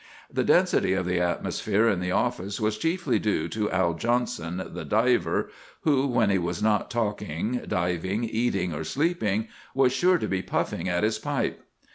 "The 0.33 0.43
density 0.43 0.93
of 0.93 1.05
the 1.05 1.19
atmosphere 1.19 1.87
in 1.87 1.99
the 1.99 2.09
office 2.11 2.59
was 2.59 2.79
chiefly 2.79 3.19
due 3.19 3.47
to 3.49 3.69
'Al' 3.69 3.93
Johnson, 3.93 4.57
the 4.73 4.83
diver, 4.83 5.51
who, 5.81 6.07
when 6.07 6.31
he 6.31 6.39
was 6.39 6.59
not 6.59 6.89
talking, 6.89 7.61
diving, 7.67 8.23
eating, 8.23 8.73
or 8.73 8.83
sleeping, 8.83 9.47
was 9.75 9.93
sure 9.93 10.17
to 10.17 10.27
be 10.27 10.41
puffing 10.41 10.89
at 10.89 11.03
his 11.03 11.19
pipe. 11.19 11.63